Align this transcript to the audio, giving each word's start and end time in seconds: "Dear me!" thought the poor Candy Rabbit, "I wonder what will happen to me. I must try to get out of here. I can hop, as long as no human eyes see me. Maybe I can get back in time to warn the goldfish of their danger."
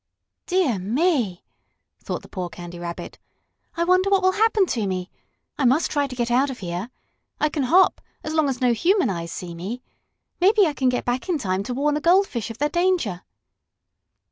"Dear 0.47 0.79
me!" 0.79 1.43
thought 2.03 2.23
the 2.23 2.27
poor 2.27 2.49
Candy 2.49 2.79
Rabbit, 2.79 3.19
"I 3.77 3.83
wonder 3.83 4.09
what 4.09 4.23
will 4.23 4.31
happen 4.31 4.65
to 4.65 4.87
me. 4.87 5.11
I 5.59 5.65
must 5.65 5.91
try 5.91 6.07
to 6.07 6.15
get 6.15 6.31
out 6.31 6.49
of 6.49 6.57
here. 6.57 6.89
I 7.39 7.49
can 7.49 7.61
hop, 7.61 8.01
as 8.23 8.33
long 8.33 8.49
as 8.49 8.59
no 8.61 8.73
human 8.73 9.11
eyes 9.11 9.31
see 9.31 9.53
me. 9.53 9.83
Maybe 10.39 10.65
I 10.65 10.73
can 10.73 10.89
get 10.89 11.05
back 11.05 11.29
in 11.29 11.37
time 11.37 11.61
to 11.65 11.75
warn 11.75 11.93
the 11.93 12.01
goldfish 12.01 12.49
of 12.49 12.57
their 12.57 12.69
danger." 12.69 13.21